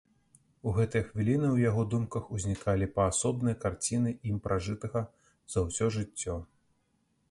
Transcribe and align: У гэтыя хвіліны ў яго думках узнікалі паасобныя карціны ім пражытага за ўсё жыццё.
У 0.69 0.71
гэтыя 0.77 1.03
хвіліны 1.09 1.45
ў 1.55 1.67
яго 1.69 1.81
думках 1.91 2.23
узнікалі 2.37 2.89
паасобныя 2.97 3.61
карціны 3.67 4.17
ім 4.33 4.43
пражытага 4.49 5.09
за 5.57 5.69
ўсё 5.71 5.85
жыццё. 6.01 6.45